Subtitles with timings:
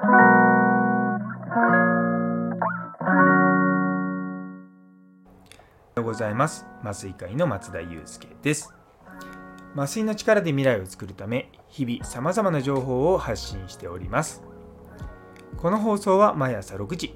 [0.00, 0.06] よ
[5.98, 6.64] うございます。
[6.82, 8.72] 麻酔科医の松田祐介です。
[9.74, 14.42] 麻酔の力で未来を作るため日々さまざまな情報を発信しております。
[15.58, 17.14] この放送は毎朝6時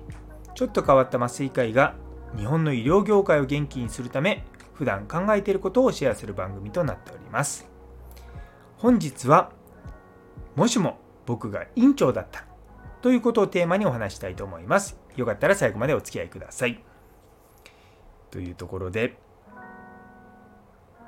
[0.54, 1.94] ちょっと変わった麻酔科医が
[2.36, 4.44] 日本の医療業界を元気にするため
[4.74, 7.66] 普段考えていることをシェアする番組となっております。
[8.76, 9.52] 本日は
[10.54, 12.44] もしも僕が院長だった
[13.04, 14.98] ということをテーマにお話したいと思います。
[15.14, 16.82] よかったら最後までお付き合いください。
[18.30, 19.18] というところで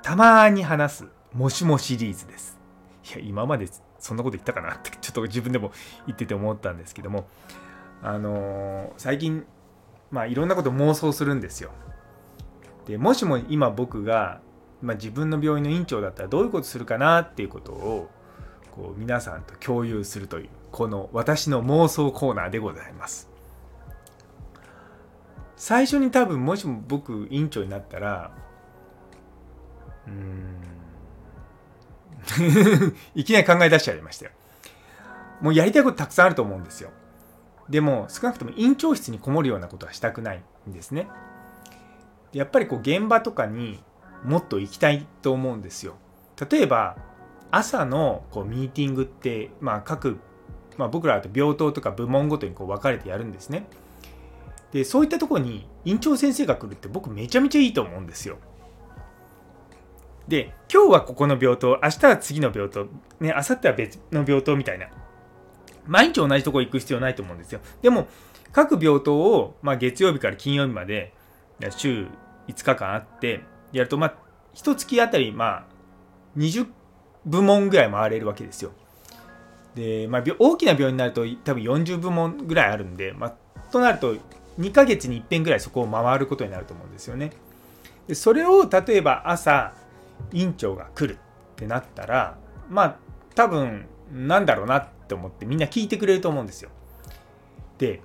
[0.03, 2.59] たまに話すもしもシリーズです。
[3.09, 5.71] いや今までそんなこと言ったかなってちょっと自分でも
[6.05, 7.27] 言ってて思ったんですけども。
[8.03, 9.47] あのー、最近
[10.11, 11.71] まあいろんなこと妄想するんですよ。
[12.85, 14.39] でもしも今僕が、
[14.83, 18.11] まあ、自分の病院の院長だったらどういうことするかなっていうことを
[18.69, 20.49] こう皆さんと共有するという。
[20.71, 23.29] この私の妄想コーナーでございます。
[25.55, 28.31] 最初に多分もしも僕院長になったら
[30.07, 30.55] うん
[33.15, 34.31] いきなり考え出しちゃいましたよ。
[35.41, 36.91] もうやりたいことたくさんあると思うんですよ。
[37.69, 41.07] でも少なくとも院長室にこもるようなことはしたくないんですね。
[42.33, 43.83] やっぱりこう現場とかに
[44.23, 45.95] もっと行きたいと思うんですよ。
[46.49, 46.97] 例えば
[47.51, 50.19] 朝のこうミーティングって、まあ、各、
[50.77, 53.67] まあ、僕らと病棟とか部門ごとにこう分かれてやるんですね。
[54.71, 58.37] でそういったとこに院長先生が来るって僕めちゃめちゃいいと思うんですよ。
[60.27, 62.85] で今日はここの病棟明日は次の病棟
[63.19, 64.87] ね明後日は別の病棟みたいな。
[65.85, 67.61] 毎日同じとこ行く必要ないと思うんですよ。
[67.81, 68.07] でも
[68.51, 71.13] 各病棟を、まあ、月曜日から金曜日まで
[71.69, 72.07] 週
[72.47, 73.41] 5日間あって
[73.71, 74.15] やるとまあ
[74.53, 75.65] 一月あたりまあ
[76.37, 76.67] 20
[77.25, 78.71] 部門ぐらい回れるわけですよ。
[79.77, 84.15] で、まあ、大きな病院になると多分40部門ぐらいあるんで、まあ、となると
[84.59, 87.31] 2ヶ月に1遍ぐらいそこを回ることになると思うんですよね
[88.07, 89.75] でそれを例えば朝
[90.33, 92.37] 院長が来るってなったら
[92.69, 92.95] まあ
[93.35, 96.71] 多分なんだろうなって思ってみんな聞いてくれると思うんですよ。
[97.77, 98.01] で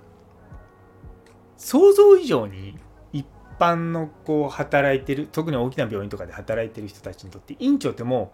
[1.57, 2.77] 想像以上に
[3.13, 3.25] 一
[3.59, 8.33] 般のこう働いてる特に大きな病院とかで働いてる人たちにとって院長っても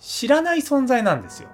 [0.00, 1.48] う知らない存在なんですよ。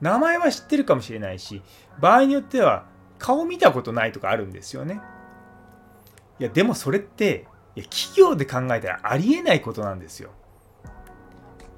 [0.00, 1.62] 名前は知ってるかもしれないし
[2.00, 2.86] 場合によっては
[3.18, 5.00] 顔見たことないとかあるんですよね。
[6.38, 10.30] いやでもそれっていや企業で考えたらありえないことなんですよ。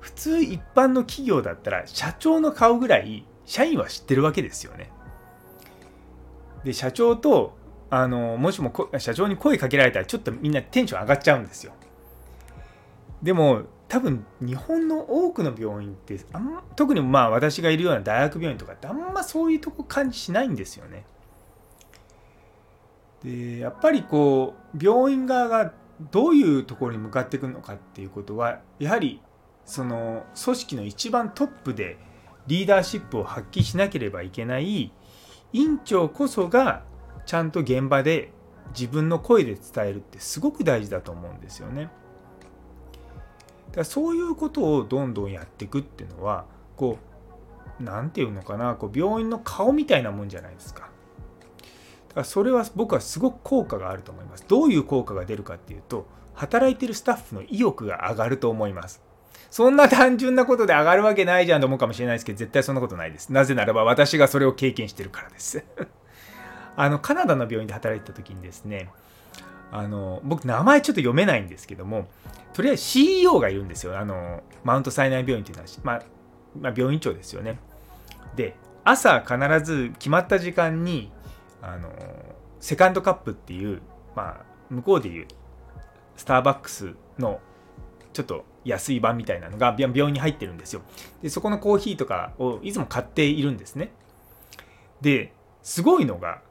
[0.00, 4.90] 普通一般の企業だったら社長の顔ぐらい社員は知ってるわけですよね。
[6.64, 7.56] で社長と
[7.90, 11.72] あのもしも社長に声かけられたらちょっとみんなテンション上がっちゃうんですよ。
[13.22, 21.04] でも多分日本の多くの病院ってあん特にまあ私がいるような大学病院とかってあんまそういうとこ感じしないんですよね。
[23.24, 25.72] でやっぱりこう病院側が
[26.12, 29.20] どういうところに向かっていくのかっていうことはやはり
[29.64, 31.98] その組織の一番トップで
[32.46, 34.92] リーダーシップを発揮しなければいけない
[35.52, 36.84] 院長こそが
[37.26, 38.32] ちゃんと現場で
[38.70, 41.90] 自分の声で伝えるってすごく大事だと思うんですよね。
[43.68, 46.46] だからそういうことをどんどんやっていくっていうのは
[46.76, 46.98] こ
[47.80, 50.90] う何て言うのかなこう病院の顔みたいなもんじゃないですか。
[52.08, 54.44] だからそれは僕はすごく効果があると思います。
[54.48, 59.08] どういう効果が出るかっていうと働いてるスタッフの意欲が上がると思います。
[59.50, 63.32] そんな単純なことで上がるわけないじゃんと思うかもしれないですけど、絶対そんなことないです。
[63.32, 65.64] なぜならば私がそれを経験してるからです。
[66.76, 68.90] あの、カナダの病院で働いてた時にですね、
[69.70, 72.08] あの、僕名前ちょっと読めないんですけども、
[72.52, 73.98] とりあえず CEO がいるんですよ。
[73.98, 76.02] あの、マウントサイナイ病院っていうのは、まあ、
[76.60, 77.58] まあ、病院長ですよね。
[78.36, 81.12] で、朝必ず決まった時間に、
[81.60, 81.92] あの、
[82.60, 83.82] セカンドカップっていう、
[84.16, 85.26] まあ、向こうでいう
[86.16, 87.40] スターバックスの
[88.12, 90.82] ちょっと安い版みたいなのが病院に入ってるんですよ。
[91.22, 93.92] で、そこのコーヒーとかをいつも買っているんですね。
[95.00, 96.42] で、すごいのが、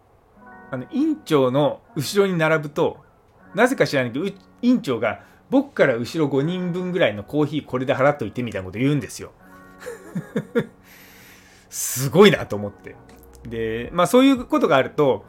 [0.72, 2.98] あの、院長の後ろに並ぶと、
[3.56, 4.26] なぜか知らないけど、
[4.62, 9.32] 院長が僕から後ろ5人分ぐらいのコーヒーこれで払っといてみたいなこと言うんですよ。
[11.70, 12.96] すごいなと思って。
[13.48, 15.26] で、まあそういうことがあると、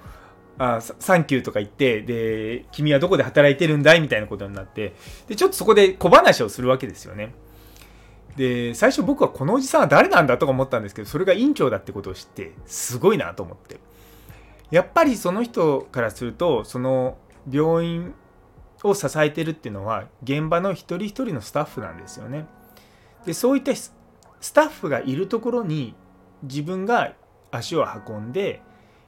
[0.59, 4.95] あサンキューとか言って、で、君はどこで働いてるんだいみたいなことになって、
[5.29, 7.33] で、ちょっとそこで小話をするわけですよね。
[8.37, 13.79] で、最初僕はこのおじさんは誰なんだとか思ったんですけど、それが院長だってことを知って、すごいなと思って。
[14.71, 17.19] やっぱりその人からすると、その
[17.51, 18.15] 病院
[18.83, 22.47] を支えてるっていうのは、現場の一人一人のスタッフなんですよね。
[23.25, 23.93] で、そういったス
[24.53, 25.95] タッフがいるところに
[26.43, 27.15] 自分が
[27.51, 28.63] 足を運んで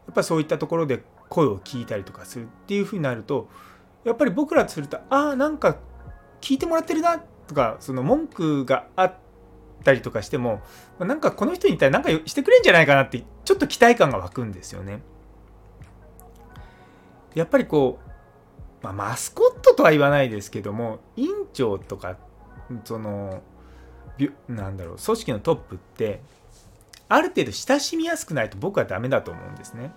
[0.07, 3.49] や、っぱそういったところで声を聞いたりとかするっていうふうになると
[4.05, 5.77] やっぱり僕らとするとああなんか
[6.41, 9.15] 聞いてもらってるなとかその文句があっ
[9.85, 10.63] たりとかしても
[10.99, 15.03] なんかこの人に対何かしてくれんじゃないかなってちょっと期待感が湧くんですよね。
[17.35, 18.10] やっぱりこう、
[18.83, 22.17] まあ、マスコットとは言わないですけども院長とか
[22.85, 23.43] その
[24.49, 26.21] なんだろう組織のトップって
[27.09, 29.93] ある程度親しみやすくないと僕はダメだと思うんですね。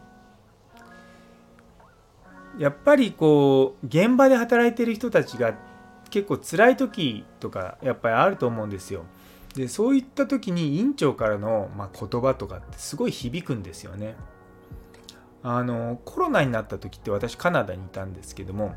[2.58, 5.56] やっぱりこう現場で働いてる人たちが
[6.10, 9.06] 結構辛い時とかやっぱりあると思うんですよ。
[9.56, 14.16] でそういった時に院長からの、まあ、言葉とかってすごい響くんですよね。
[15.44, 18.76] あのコロナになった時って私カナダにいたんですけども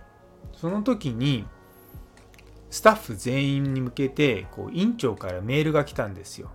[0.52, 1.46] その時に
[2.70, 6.50] スタッフ全員に向けてこう院長からメールが来たんですよ。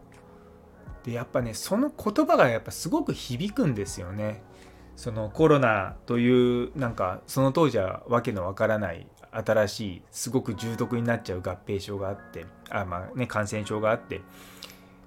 [1.03, 4.43] でやっぱねその言葉がやっぱすごく響くんですよね。
[4.97, 14.21] そのコロナというなんかその当時はわけのわからない新しいすごく重篤になっちゃう合併症があってあまあね感染症があって、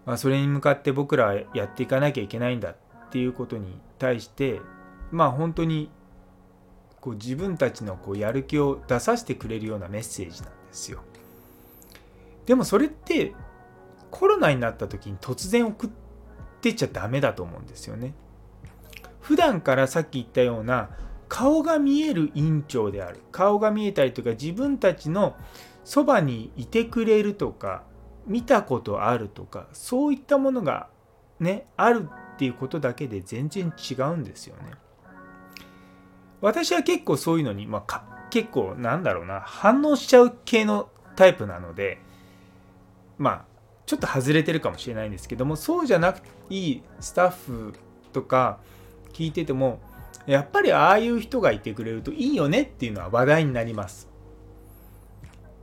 [0.06, 2.76] まあ、それに向かって僕らはやっていかなきゃいけないんだっ
[3.10, 4.60] ていうことに対して
[5.14, 5.90] まあ本当に
[7.00, 11.00] こう自分たちのこうやる気を出させてくれるようなメッセージなんですよ。
[12.46, 13.34] でもそれって
[14.11, 15.90] コロナになった時に突然送っ
[16.61, 18.14] てちゃダメだと思うんですよね。
[19.20, 20.90] 普段からさっき言ったような
[21.28, 25.37] 顔が見える院長である顔が見えたりとか自分たちの
[25.84, 27.84] そばにいてくれるとか
[28.26, 30.88] 見たことあるとかそういったものが
[31.40, 34.72] ねあるっていうことだけで全然違うんですよね。
[36.44, 41.99] 私は結構そういうのに、まあ、結構なんだろうな反応しちゃう系のタイプなので
[43.17, 43.44] まあ
[43.87, 47.73] ちょっと外れてるかもしれないんですけどもそうじゃなくていいスタッフ
[48.12, 48.58] とか
[49.14, 49.81] 聞いてても
[50.26, 54.11] やっぱりああいう人がいてくれるといいよねっていうのは話題になります。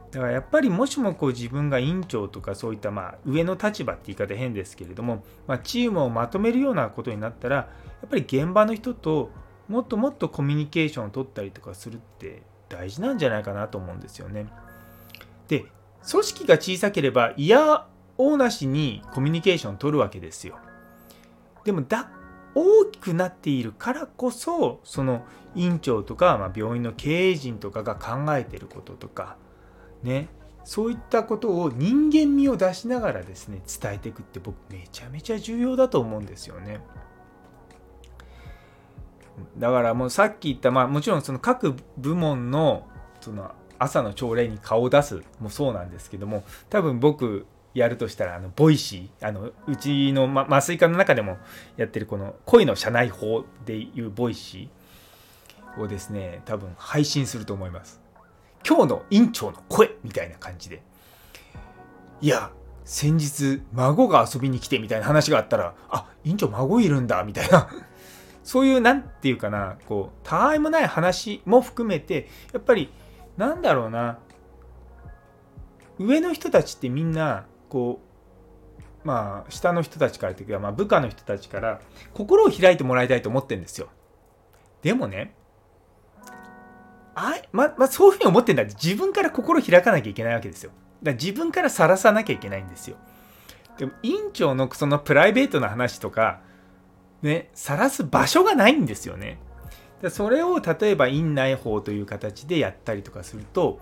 [0.09, 7.67] だからやっぱりもしもこう自分が委員長とかそういったまあ上の立場って言い方変ですけれども、まあ、チームをまとめるようなことになったらや
[8.07, 9.29] っぱり現場の人と
[9.71, 14.47] もっともっとコミュニケーションを取ったりとかするって大事なんじゃないかなと思うんですよね。
[15.47, 15.65] で
[16.09, 17.87] 組織が小さければ嫌
[18.17, 20.59] おうなしにコミュニケーションを取るわけですよ。
[21.63, 22.11] でもだ
[22.53, 25.23] 大きくなっているからこそその
[25.55, 29.37] 院長とか、まあ、病院の経営陣とかが考えてることとか
[30.03, 30.27] ね
[30.63, 36.81] そういったことを人間味を出しながらですね伝えていくって僕めちゃめちゃ重要だと思うんですよね。
[39.57, 42.87] だからもうさっき言ったまあもちろんその各部門の
[43.19, 49.27] その朝の朝礼に顔を出すもそうなんですけども多分僕やるとしたらあの Voicy。
[49.27, 51.37] あのうちの、ま、麻酔科の中でも
[51.77, 58.01] やってるこの声の社内報でいう Voicy をですね多分配信すると思います。
[58.67, 60.81] 今日の院長の声みたいな感じで。
[62.21, 62.51] いや
[62.83, 67.69] 先日孫が遊びに来てみたいな話があったらあ院長孫いるんだみたいな。
[68.43, 72.91] そういう何て言うかなこうたわいもない話も含めてやっぱり
[73.37, 74.19] なんだろうな
[75.99, 78.01] 上の人たちってみんなこ
[79.03, 81.81] うまあ下の人たちからというか、まあ、部下の人たちから
[82.13, 83.89] 心を開いてもらいたいと思ってるんですよ。
[84.81, 85.35] でもね
[87.13, 90.71] あままあ、そういうふうに思ってんだって自分から心を開かなきゃいけないわけですよ。
[91.03, 92.97] だ自分からさらさなきゃいけないんですよ。
[93.77, 96.41] でも院長のそのプライベートな話とか
[97.21, 99.39] ね晒す場所がないんですよね。
[100.09, 103.79] それを例えば院内法という形でやったりとかすると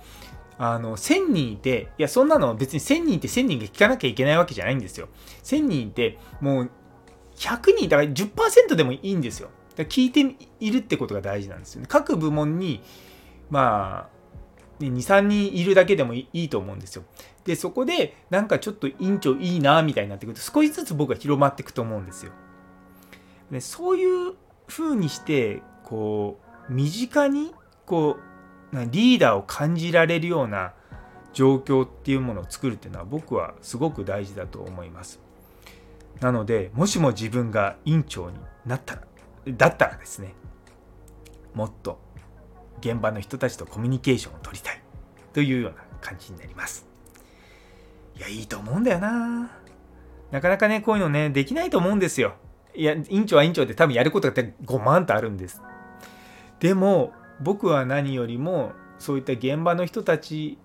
[0.62, 5.08] あの、1000人いて、いや、そんなの別に1000人って1000人が聞かなきゃいけないわけじゃないんですよ。
[5.44, 6.72] 1000人いて、もう、
[7.38, 9.50] 100人、だから10%でもいいんですよ。
[9.78, 11.88] だ聞いているってことが大事なんですよね。
[11.90, 12.82] 各部門に、
[13.50, 14.10] ま
[14.80, 17.04] あ、2、3人いるだけでもいいと思うんですよ。
[17.46, 22.34] で、そこで、なんかちょっと委員長いいな、みたいになってくると、少しずつ僕は広まっていくと思うんですよ。
[23.52, 24.34] でそういう
[24.68, 26.40] 風にして、こ
[26.70, 27.54] う、身近に、
[27.86, 28.18] こ
[28.72, 30.74] う、リーダーを感じられるような
[31.34, 35.20] 状況っていうものを作るっていうのは僕はすごく大事だと思います。
[36.20, 39.02] なのでもしも自分が院長になったら
[39.48, 40.34] だったらですね
[41.54, 42.00] もっと
[42.82, 44.82] 現場の人たちとコミュニケーションを取りたい
[45.34, 46.88] というような感じになります。
[48.18, 49.52] いやいいと思うんだよな。
[50.32, 52.36] なかなかねこういうのねできないと思うんですよ。
[52.76, 55.62] いや院長は院長で多分やることが5万とあるんです。
[56.60, 60.58] でも僕は何よりもそういった現場の人たち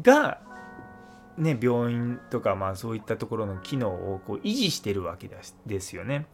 [0.00, 0.40] が、
[1.38, 5.30] ね、病院とかまあそういったところの機能をこう維持してるわけ
[5.66, 6.26] ですよね。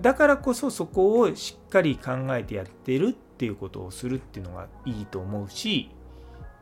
[0.00, 5.90] だからこそそこをしっかり考えてやってるっていうことをするっていうのがいいと思うし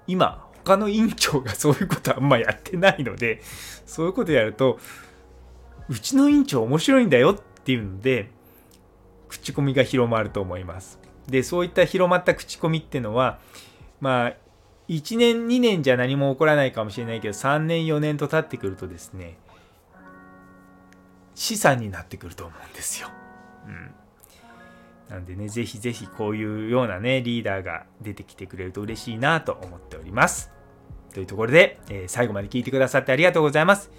[0.07, 3.41] 今他の委員長がそういうことあんまやってないので
[3.87, 4.79] そういうことやると
[5.89, 8.31] うちの委員長面白いんだよっていうので
[9.29, 13.39] 口コミが広まると思いますでそういった広まった口コミっていうのは
[14.01, 14.33] まあ
[14.89, 19.39] 1年2年じゃ何も起こらないかもしれないけど3年4年と経ってくるとですね
[21.37, 23.09] 資産になってくると思うんですよ。
[23.67, 23.95] うん。
[25.09, 30.51] なんでね、ぜひぜひこういうようなね、リーダーが出てきてくれると嬉しいなと思っております。
[31.13, 33.91] というところで、えー、最後まで聞いてくださってありがとうございます。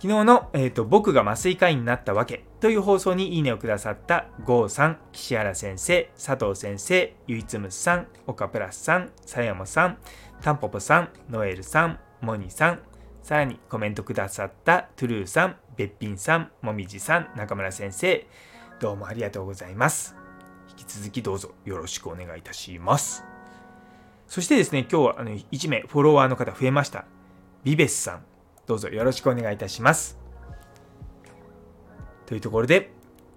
[0.00, 9.98] 昨日の、えーと、僕が麻酔科医になったわけという放送にいいねをくださったゴーさん、岸原先生、佐藤先生、ゆいつむさん、岡プラスさん、さやもさん、
[10.40, 12.80] たんぽぽさん、ノエルさん、モニさん、
[13.24, 18.24] さらにコメントくださったトゥルーさん、べっぴんさん、もみじさん、中村先生、
[18.78, 20.14] どうもありがとうございます。
[20.70, 23.24] 引き続きどうぞよろしくお願いいたします。
[24.28, 27.04] そしてですね、今日はあの1名フォロワーの方増えました。
[27.64, 28.24] ビベスさん、
[28.68, 30.18] どうぞよろしくお願いいたします。
[32.26, 32.90] というところで、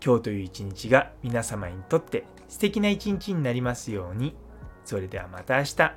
[0.06, 4.36] 今日という一日が皆様にとって素敵な一日になりますように。
[4.84, 5.94] それではまた明日。